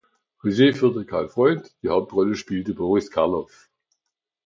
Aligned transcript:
Regie 0.43 0.73
führte 0.73 1.05
Karl 1.05 1.29
Freund, 1.29 1.75
die 1.83 1.89
Hauptrolle 1.89 2.33
spielte 2.35 2.73
Boris 2.73 3.11
Karloff. 3.11 3.69